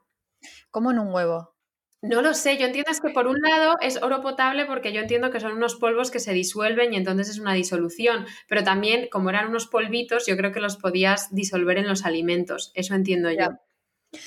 [0.69, 1.56] ¿Cómo en un huevo?
[2.01, 5.01] No lo sé, yo entiendo es que por un lado es oro potable porque yo
[5.01, 9.07] entiendo que son unos polvos que se disuelven y entonces es una disolución, pero también
[9.11, 13.31] como eran unos polvitos, yo creo que los podías disolver en los alimentos, eso entiendo
[13.31, 13.47] yo.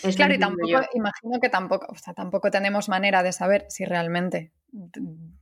[0.02, 0.80] Eso claro, y tampoco, yo.
[0.94, 4.52] imagino que tampoco, o sea, tampoco tenemos manera de saber si realmente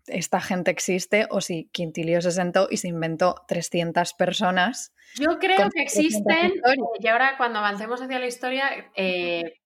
[0.07, 4.95] esta gente existe o si Quintilio se sentó y se inventó 300 personas.
[5.17, 6.53] Yo creo que existen
[6.99, 9.58] y ahora cuando avancemos hacia la historia eh,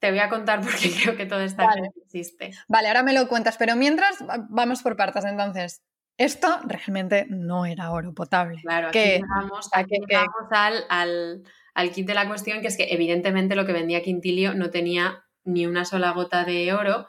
[0.00, 1.90] te voy a contar porque creo que todo esta vale.
[2.04, 2.50] existe.
[2.68, 4.16] Vale, ahora me lo cuentas, pero mientras
[4.48, 5.24] vamos por partes.
[5.24, 5.82] Entonces,
[6.16, 8.60] esto realmente no era oro potable.
[8.62, 10.48] Claro, aquí que, llegamos, aquí llegamos.
[10.50, 11.42] Al, al,
[11.74, 15.24] al kit de la cuestión, que es que evidentemente lo que vendía Quintilio no tenía
[15.44, 17.08] ni una sola gota de oro.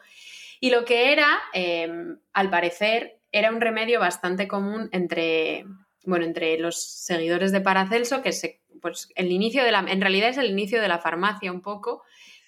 [0.60, 1.92] Y lo que era, eh,
[2.34, 5.66] al parecer, era un remedio bastante común entre,
[6.06, 10.30] bueno, entre los seguidores de Paracelso, que se pues el inicio de la, en realidad
[10.30, 12.04] es el inicio de la farmacia un poco.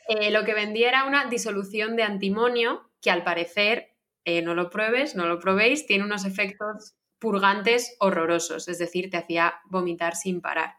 [0.08, 4.70] Eh, lo que vendía era una disolución de antimonio que al parecer, eh, no lo
[4.70, 10.42] pruebes, no lo probéis, tiene unos efectos purgantes horrorosos, es decir, te hacía vomitar sin
[10.42, 10.76] parar.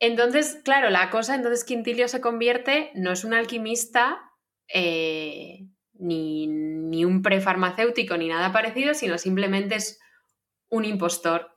[0.00, 4.20] Entonces, claro, la cosa, entonces Quintilio se convierte, no es un alquimista
[4.68, 9.98] eh, ni, ni un prefarmacéutico ni nada parecido, sino simplemente es
[10.68, 11.50] un impostor,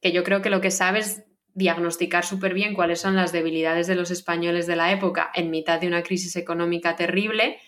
[0.00, 1.00] que yo creo que lo que sabe
[1.54, 5.80] diagnosticar súper bien cuáles son las debilidades de los españoles de la época en mitad
[5.80, 7.58] de una crisis económica terrible,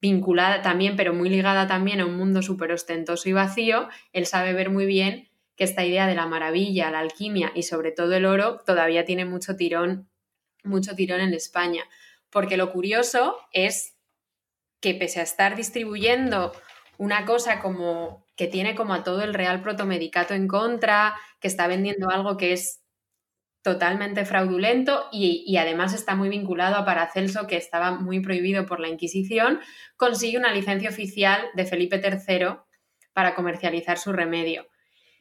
[0.00, 4.52] vinculada también, pero muy ligada también a un mundo súper ostentoso y vacío, él sabe
[4.54, 8.24] ver muy bien que esta idea de la maravilla, la alquimia y sobre todo el
[8.24, 10.08] oro todavía tiene mucho tirón,
[10.64, 11.84] mucho tirón en España.
[12.30, 13.96] Porque lo curioso es
[14.80, 16.52] que pese a estar distribuyendo
[16.96, 21.66] una cosa como que tiene como a todo el Real Protomedicato en contra, que está
[21.66, 22.79] vendiendo algo que es
[23.62, 28.80] totalmente fraudulento y, y, además está muy vinculado a Paracelso, que estaba muy prohibido por
[28.80, 29.60] la Inquisición,
[29.96, 32.56] consigue una licencia oficial de Felipe III
[33.12, 34.66] para comercializar su remedio.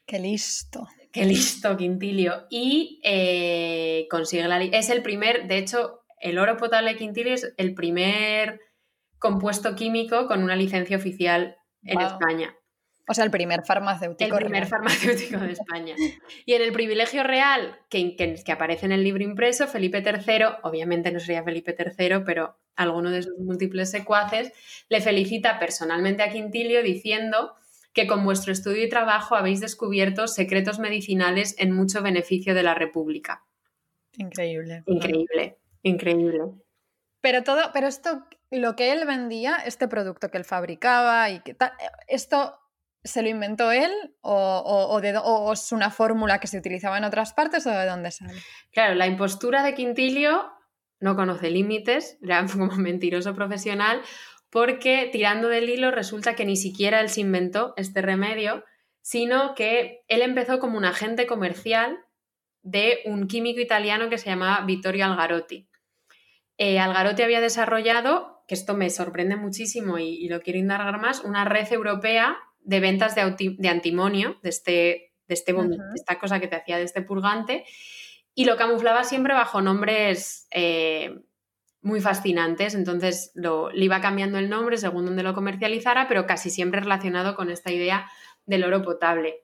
[0.05, 0.87] Qué listo.
[1.11, 2.45] Qué listo, Quintilio.
[2.49, 4.63] Y eh, consigue la...
[4.63, 8.59] Es el primer, de hecho, el oro potable Quintilio es el primer
[9.17, 12.55] compuesto químico con una licencia oficial en España.
[13.09, 14.37] O sea, el primer farmacéutico.
[14.37, 15.95] El primer farmacéutico de España.
[16.45, 21.11] Y en el privilegio real que, que, aparece en el libro impreso, Felipe III, obviamente
[21.11, 24.53] no sería Felipe III, pero alguno de sus múltiples secuaces,
[24.89, 27.55] le felicita personalmente a Quintilio diciendo
[27.93, 32.75] que con vuestro estudio y trabajo habéis descubierto secretos medicinales en mucho beneficio de la
[32.75, 33.43] República.
[34.17, 34.83] Increíble.
[34.85, 36.41] Increíble, increíble.
[37.21, 41.55] Pero todo, pero esto, lo que él vendía, este producto que él fabricaba y que
[41.55, 41.71] tal,
[42.07, 42.59] esto
[43.03, 44.99] ¿Se lo inventó él o,
[45.53, 48.41] es una fórmula que se utilizaba en otras partes o de dónde sale?
[48.71, 50.51] Claro, la impostura de Quintilio
[50.99, 54.01] no conoce límites, era como mentiroso profesional,
[54.49, 58.65] porque tirando del hilo resulta que ni siquiera él se inventó este remedio,
[59.01, 61.97] sino que él empezó como un agente comercial
[62.61, 65.69] de un químico italiano que se llamaba Vittorio Algarotti.
[66.57, 71.45] Eh, Algarotti había desarrollado, que esto me sorprende muchísimo y, lo quiero indagar más, una
[71.45, 74.71] red europea de ventas de, de antimonio, de, este,
[75.27, 75.55] de, este,
[75.95, 77.65] esta cosa que te hacía de este purgante,
[78.35, 81.19] y lo camuflaba siempre bajo nombres eh,
[81.81, 86.49] muy fascinantes, entonces lo, le iba cambiando el nombre según donde lo comercializara, pero casi
[86.49, 88.09] siempre relacionado con esta idea
[88.45, 89.43] del oro potable.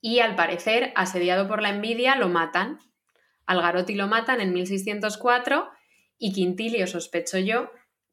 [0.00, 2.78] Y al parecer, asediado por la envidia, lo matan.
[3.46, 5.68] Algarotti lo matan en 1604
[6.18, 7.70] y Quintilio, sospecho yo,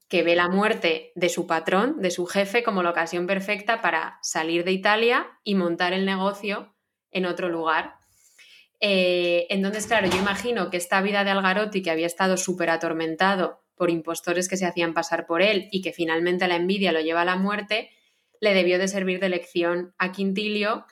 [0.08, 4.20] que ve la muerte de su patrón, de su jefe, como la ocasión perfecta para
[4.22, 6.76] salir de Italia y montar el negocio
[7.12, 7.96] en otro lugar.
[8.80, 13.64] Eh, entonces, claro, yo imagino que esta vida de Algarotti, que había estado súper atormentado
[13.76, 17.22] por impostores que se hacían pasar por él y que finalmente la envidia lo lleva
[17.22, 17.90] a la muerte,
[18.40, 20.86] le debió de servir de lección a Quintilio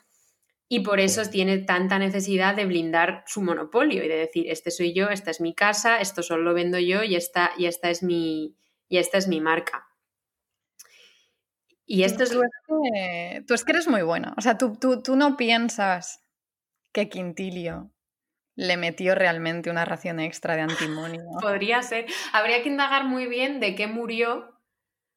[0.68, 4.94] y por eso tiene tanta necesidad de blindar su monopolio y de decir, este soy
[4.94, 8.02] yo, esta es mi casa, esto solo lo vendo yo y esta, y esta, es,
[8.02, 8.56] mi,
[8.88, 9.88] y esta es mi marca.
[11.86, 12.32] Y esto es...
[12.32, 14.34] Tú es que, tú es que eres muy bueno.
[14.38, 16.24] O sea, tú, tú, tú no piensas
[16.92, 17.92] que Quintilio
[18.56, 21.24] le metió realmente una ración extra de antimonio.
[21.42, 22.06] Podría ser.
[22.32, 24.52] Habría que indagar muy bien de qué murió.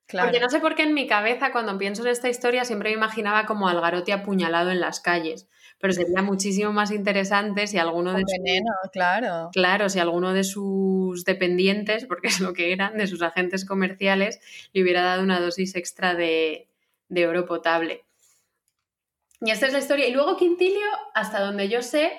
[0.06, 0.28] Claro.
[0.28, 2.96] Porque no sé por qué en mi cabeza, cuando pienso en esta historia, siempre me
[2.96, 5.48] imaginaba como Algarote apuñalado en las calles.
[5.80, 9.50] Pero sería muchísimo más interesante si alguno de veneno, claro.
[9.52, 14.40] Claro, si alguno de sus dependientes, porque es lo que eran, de sus agentes comerciales,
[14.72, 16.68] le hubiera dado una dosis extra de,
[17.08, 18.04] de oro potable.
[19.40, 20.08] Y esta es la historia.
[20.08, 22.10] Y luego Quintilio, hasta donde yo sé,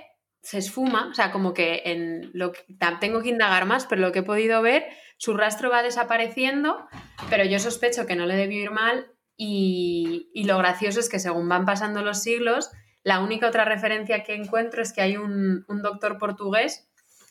[0.41, 2.61] se esfuma, o sea, como que en lo que,
[2.99, 4.85] tengo que indagar más, pero lo que he podido ver,
[5.17, 6.87] su rastro va desapareciendo,
[7.29, 11.49] pero yo sospecho que no le debió ir mal y, lo gracioso es que según
[11.49, 12.71] van pasando los siglos,
[13.03, 16.89] la única otra referencia que encuentro es que hay un, doctor portugués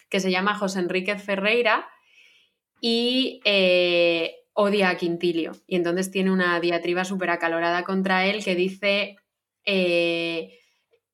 [0.09, 1.89] que se llama José Enríquez Ferreira
[2.81, 5.53] y eh, odia a Quintilio.
[5.66, 9.16] Y entonces tiene una diatriba súper acalorada contra él que dice
[9.64, 10.59] eh,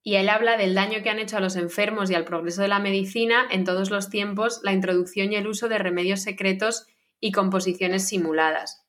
[0.06, 2.68] y él habla del daño que han hecho a los enfermos y al progreso de
[2.68, 6.86] la medicina en todos los tiempos la introducción y el uso de remedios secretos
[7.20, 8.84] y composiciones simuladas.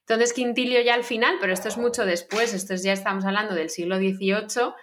[0.00, 3.54] Entonces Quintilio ya al final, pero esto es mucho después, esto es ya estamos hablando
[3.54, 4.74] del siglo XVIII,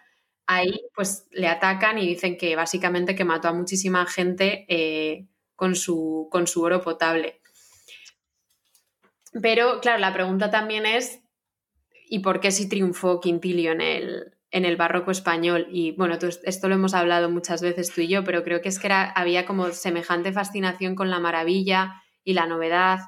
[0.49, 5.75] ahí pues le atacan y dicen que básicamente que mató a muchísima gente eh, con,
[5.75, 7.39] su, con su oro potable.
[9.41, 11.21] Pero claro, la pregunta también es,
[12.11, 15.67] ¿Y por qué si triunfó Quintilio en el, en el barroco español.
[15.71, 18.79] Y bueno, esto lo hemos hablado muchas veces tú y yo, pero creo que es
[18.79, 22.99] que había como semejante fascinación con la maravilla y la novedad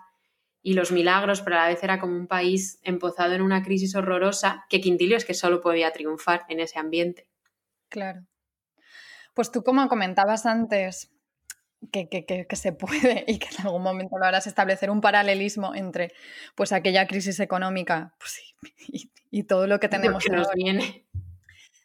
[0.61, 3.95] y los milagros, pero a la vez era como un país empozado en una crisis
[3.95, 7.30] horrorosa que Quintilio es que solo podía triunfar en ese ambiente.
[7.91, 8.25] Claro.
[9.35, 11.11] Pues tú, como comentabas antes,
[11.91, 16.13] que, que, se puede y que en algún momento lo harás establecer un paralelismo entre
[16.55, 18.39] pues aquella crisis económica pues,
[19.31, 21.05] y, todo lo que tenemos que nos viene.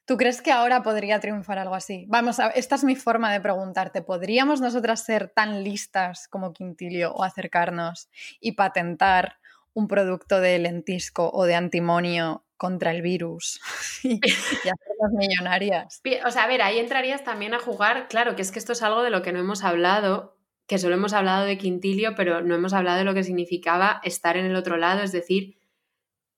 [0.04, 2.06] ¿Tú crees que ahora podría triunfar algo así?
[2.08, 4.02] Vamos, a, esta es mi forma de preguntarte.
[4.02, 9.38] ¿Podríamos nosotras ser tan listas como Quintilio o acercarnos y patentar
[9.74, 13.60] un producto de lentisco o de antimonio contra el virus
[14.02, 16.00] y, hacernos millonarias?
[16.24, 18.82] O sea, a ver, ahí entrarías también a jugar, claro, que es que esto es
[18.82, 20.36] algo de lo que no hemos hablado,
[20.66, 24.36] que solo hemos hablado de Quintilio, pero no hemos hablado de lo que significaba estar
[24.36, 25.58] en el otro lado, es decir,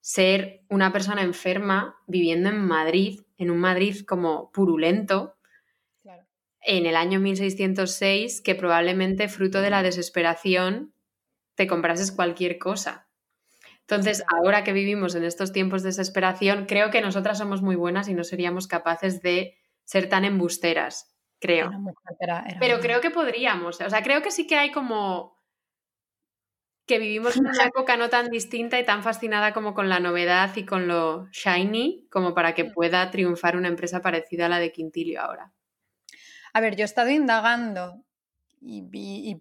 [0.00, 5.34] ser una persona enferma viviendo en Madrid, en un Madrid como purulento,
[6.60, 10.92] en el año 1606, que probablemente fruto de la desesperación
[11.54, 13.07] te comprases cualquier cosa.
[13.90, 18.06] Entonces, ahora que vivimos en estos tiempos de desesperación, creo que nosotras somos muy buenas
[18.08, 21.70] y no seríamos capaces de ser tan embusteras, creo.
[22.60, 25.38] Pero creo que podríamos, o sea, creo que sí que hay como
[26.86, 30.54] que vivimos en una época no tan distinta y tan fascinada como con la novedad
[30.56, 32.72] y con lo shiny, como para que mm.
[32.74, 35.54] pueda triunfar una empresa parecida a la de Quintilio ahora.
[36.52, 38.04] A ver, yo he estado indagando
[38.60, 39.40] y,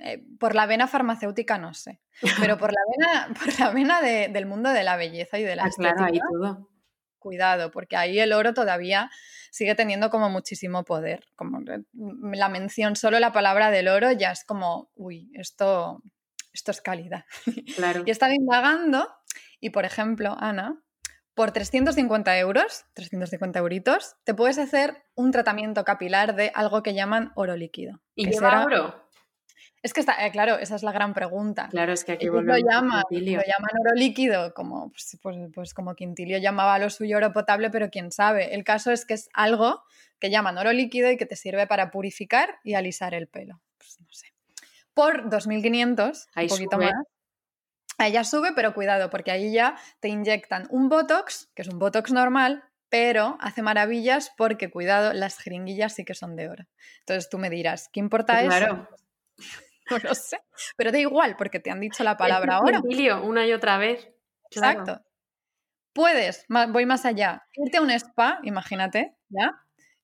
[0.00, 2.00] eh, por la vena farmacéutica no sé,
[2.40, 5.64] pero por la vena, por la vena del mundo de la belleza y de la
[5.64, 6.70] ah, estética, ahí todo.
[7.18, 9.10] Cuidado, porque ahí el oro todavía
[9.50, 11.24] sigue teniendo como muchísimo poder.
[11.34, 11.60] Como
[11.92, 16.02] la mención, solo la palabra del oro ya es como, uy, esto
[16.56, 17.24] esto es calidad.
[17.76, 18.02] Claro.
[18.06, 19.08] y he estado indagando
[19.60, 20.82] y, por ejemplo, Ana,
[21.36, 27.30] por 350 euros, 350 euritos, te puedes hacer un tratamiento capilar de algo que llaman
[27.34, 28.00] oro líquido.
[28.14, 29.06] ¿Y lleva oro?
[29.82, 31.68] Es que está, eh, claro, esa es la gran pregunta.
[31.68, 35.94] Claro, es que aquí lo, llaman, lo llaman oro líquido, como, pues, pues, pues, como
[35.94, 38.54] Quintilio llamaba lo suyo oro potable, pero quién sabe.
[38.54, 39.82] El caso es que es algo
[40.18, 43.60] que llaman oro líquido y que te sirve para purificar y alisar el pelo.
[43.76, 44.26] Pues no sé
[44.96, 46.94] por 2.500, un poquito más.
[47.98, 51.78] Ahí ya sube, pero cuidado, porque ahí ya te inyectan un Botox, que es un
[51.78, 56.64] Botox normal, pero hace maravillas porque, cuidado, las jeringuillas sí que son de oro.
[57.00, 58.48] Entonces tú me dirás, ¿qué importa eso?
[58.48, 58.88] Claro.
[59.88, 60.40] No lo sé,
[60.76, 62.82] pero da igual porque te han dicho la palabra oro.
[63.22, 64.10] una y otra vez.
[64.50, 65.00] Exacto.
[65.92, 69.62] Puedes, voy más allá, irte a un spa, imagínate, ¿ya?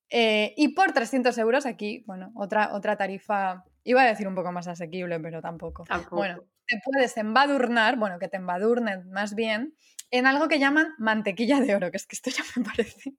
[0.08, 4.52] Eh, y por 300 euros aquí, bueno, otra, otra tarifa Iba a decir un poco
[4.52, 5.84] más asequible, pero tampoco.
[6.10, 9.74] Bueno, te puedes embadurnar, bueno, que te embadurnen más bien,
[10.10, 13.10] en algo que llaman mantequilla de oro, que es que esto ya me parece.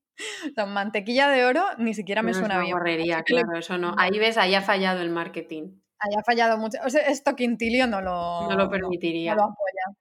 [0.49, 2.72] O sea, mantequilla de oro ni siquiera me suena bien.
[2.72, 3.93] Correría, claro, eso no.
[3.97, 5.80] Ahí ves, ahí ha fallado el marketing.
[5.99, 6.80] Ahí ha fallado mucho.
[6.84, 9.36] O sea, esto Quintilio no lo, no lo permitiría.
[9.36, 9.97] No, lo apoya.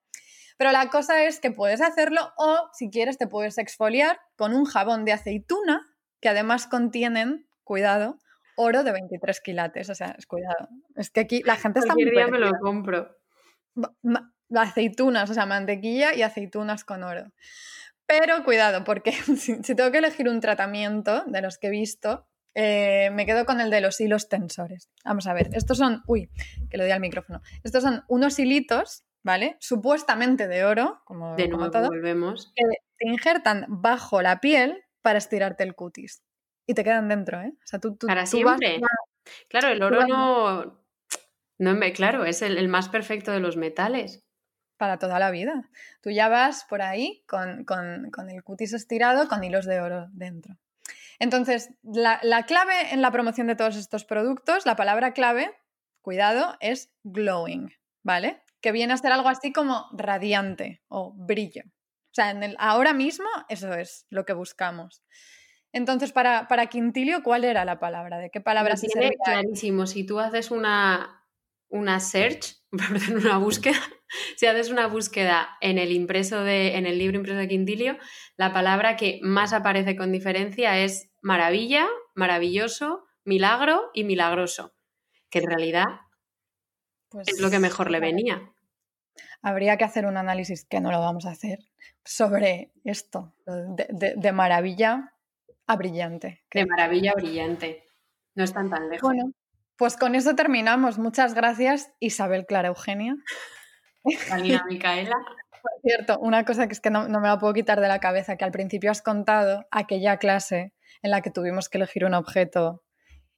[0.57, 4.65] Pero la cosa es que puedes hacerlo o, si quieres, te puedes exfoliar con un
[4.65, 5.87] jabón de aceituna
[6.21, 8.19] que además contienen, cuidado,
[8.57, 9.91] oro de 23 quilates.
[9.91, 10.69] O sea, es cuidado.
[10.97, 13.22] Es que aquí la gente está Cualquier día me lo compro.
[14.55, 17.33] Aceitunas, o sea, mantequilla y aceitunas con oro.
[18.07, 23.11] Pero cuidado, porque si, tengo que elegir un tratamiento de los que he visto, eh,
[23.13, 24.91] me quedo con el de los hilos tensores.
[25.05, 26.31] Vamos a ver, estos son, uy,
[26.71, 27.41] que lo di al micrófono.
[27.65, 29.57] Estos son unos hilitos, ¿vale?
[29.61, 32.53] Supuestamente de oro, como, de nuevo, todo, volvemos.
[32.55, 32.65] que
[32.99, 36.23] te injertan bajo la piel para estirarte el cutis
[36.67, 37.53] y te quedan dentro, ¿eh?
[37.55, 38.81] O sea, tú, tú Para siempre.
[39.49, 40.82] claro, el oro no,
[41.63, 41.79] no.
[41.95, 44.25] Claro, es el, más perfecto de los metales.
[44.77, 45.71] Para toda la vida.
[46.01, 47.67] Tú ya vas por ahí con,
[48.29, 50.57] el cutis estirado, con hilos de oro dentro.
[51.19, 55.55] Entonces, la, la, clave en la promoción de todos estos productos, la palabra clave,
[56.01, 58.43] cuidado, es glowing, ¿vale?
[58.61, 61.63] Que viene a ser algo así como radiante o brillo.
[61.67, 65.03] O sea, en el, ahora mismo eso es lo que buscamos.
[65.73, 68.19] Entonces, para, para, Quintilio, ¿cuál era la palabra?
[68.19, 69.87] ¿De qué palabra se tiene clarísimo.
[69.87, 71.22] Si tú haces una,
[71.73, 72.57] una search,
[73.11, 73.81] una búsqueda,
[74.37, 77.99] si haces una búsqueda en el impreso de, en el libro impreso de Quintilio,
[78.37, 84.75] la palabra que más aparece con diferencia es maravilla, maravilloso, milagro y milagroso.
[85.31, 85.87] Que en realidad
[87.27, 88.53] es lo que pues mejor le venía.
[89.41, 91.59] Habría que hacer un análisis, que no lo vamos a hacer,
[92.05, 95.13] sobre esto, de, de maravilla
[95.77, 96.45] brillante.
[96.51, 97.85] De maravilla brillante.
[98.35, 99.03] No están tan lejos.
[99.03, 99.33] Bueno,
[99.77, 100.99] pues con eso terminamos.
[100.99, 103.17] Muchas gracias, Isabel Clara Eugenia.
[104.31, 105.17] Alina Micaela.
[105.63, 108.01] Por cierto, una cosa que es que no, no me la puedo quitar de la
[108.01, 112.15] cabeza, que al principio has contado aquella clase en la que tuvimos que elegir un
[112.15, 112.83] objeto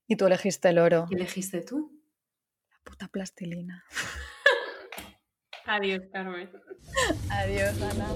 [0.07, 1.07] y tú elegiste el oro.
[1.09, 1.93] ¿Qué elegiste tú?
[2.71, 3.85] La puta plastilina.
[5.67, 6.51] Adiós, Carmen.
[7.31, 8.09] Adiós, Ana.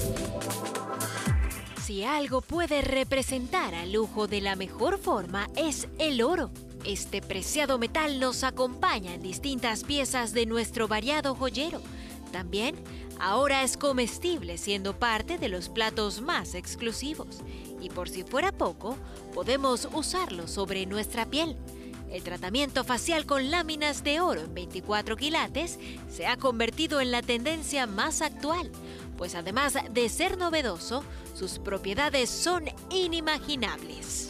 [1.83, 6.51] Si algo puede representar al lujo de la mejor forma es el oro.
[6.89, 11.83] Este preciado metal nos acompaña en distintas piezas de nuestro variado joyero.
[12.33, 12.77] También
[13.21, 17.43] ahora es comestible siendo parte de los platos más exclusivos.
[17.79, 18.97] Y por si fuera poco,
[19.35, 21.59] podemos usarlo sobre nuestra piel.
[22.11, 25.79] El tratamiento facial con láminas de oro en 24 quilates
[26.09, 28.73] se ha convertido en la tendencia más actual,
[29.19, 34.19] pues además de ser novedoso, sus propiedades son inimaginables.